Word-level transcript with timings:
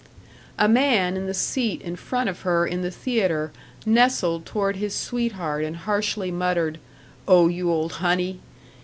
A 0.57 0.67
man 0.67 1.15
in 1.15 1.27
the 1.27 1.33
seat 1.35 1.79
in 1.83 1.95
front 1.95 2.27
of 2.27 2.41
her 2.41 2.65
in 2.65 2.81
the 2.81 2.89
theater 2.89 3.51
nestled 3.85 4.47
toward 4.47 4.77
his 4.77 4.95
sweetheart 4.95 5.63
and 5.63 5.75
harshly 5.75 6.31
muttered, 6.31 6.79
"Oh 7.27 7.47
you 7.49 7.69
old 7.71 7.91
honey!" 7.91 8.39